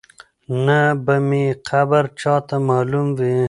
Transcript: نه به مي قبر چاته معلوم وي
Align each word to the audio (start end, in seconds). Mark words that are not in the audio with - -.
نه 0.65 0.79
به 1.05 1.15
مي 1.27 1.45
قبر 1.69 2.03
چاته 2.19 2.57
معلوم 2.69 3.07
وي 3.17 3.35